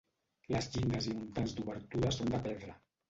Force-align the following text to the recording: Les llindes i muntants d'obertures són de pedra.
Les 0.53 0.69
llindes 0.75 1.09
i 1.11 1.13
muntants 1.19 1.53
d'obertures 1.59 2.19
són 2.23 2.37
de 2.37 2.41
pedra. 2.49 2.75